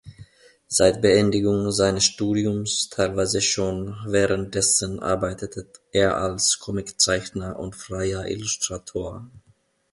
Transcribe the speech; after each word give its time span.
Seit 0.67 0.99
Beendigung 1.03 1.71
seines 1.71 2.05
Studiums, 2.05 2.89
teilweise 2.89 3.39
schon 3.39 3.95
währenddessen, 4.07 4.99
arbeitet 4.99 5.79
er 5.91 6.17
als 6.17 6.57
Comiczeichner 6.57 7.59
und 7.59 7.75
freier 7.75 8.25
Illustrator. 8.27 9.29